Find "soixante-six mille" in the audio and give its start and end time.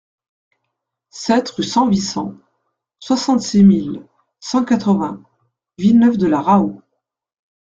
2.97-4.01